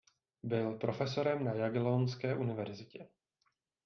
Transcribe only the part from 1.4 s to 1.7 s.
na